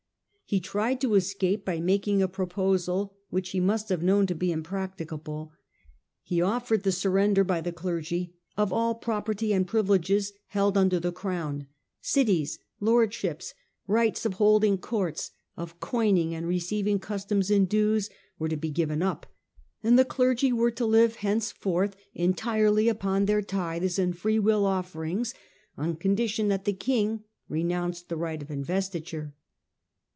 He 0.43 0.59
tried 0.59 0.99
to 0.99 1.15
escape 1.15 1.63
by 1.63 1.79
making 1.79 2.21
a 2.21 2.27
pro 2.27 2.45
posal 2.45 3.11
which 3.29 3.51
he 3.51 3.61
must 3.61 3.87
have 3.87 4.03
known 4.03 4.27
to 4.27 4.35
be 4.35 4.51
impracticable. 4.51 5.53
He 6.23 6.41
offered 6.41 6.83
the 6.83 6.91
surrender 6.91 7.45
by 7.45 7.61
the 7.61 7.71
clergy 7.71 8.35
of 8.57 8.73
all 8.73 8.93
property 8.95 9.53
and 9.53 9.65
privileges 9.65 10.33
held 10.47 10.77
under 10.77 10.99
the 10.99 11.13
crown: 11.13 11.67
cities, 12.01 12.59
lordships, 12.81 13.53
rights 13.87 14.25
of 14.25 14.33
holding 14.33 14.77
courts, 14.77 15.31
of 15.55 15.79
coining, 15.79 16.35
and 16.35 16.45
receiving 16.45 16.99
customs 16.99 17.49
and 17.49 17.69
dues, 17.69 18.09
were 18.37 18.49
to 18.49 18.57
be 18.57 18.71
given 18.71 19.01
up, 19.01 19.25
and 19.81 19.97
the 19.97 20.03
clergy 20.03 20.51
were 20.51 20.71
to 20.71 20.85
live 20.85 21.15
henceforth 21.15 21.95
entirely 22.13 22.89
upon 22.89 23.23
their 23.23 23.41
tithes 23.41 23.97
and 23.97 24.17
free 24.17 24.37
will 24.39 24.65
offerings, 24.65 25.33
on 25.77 25.95
condition 25.95 26.49
that 26.49 26.65
the 26.65 26.73
king 26.73 27.23
renounced 27.47 28.09
the 28.09 28.17
right 28.17 28.41
of 28.41 28.51
investiture. 28.51 29.33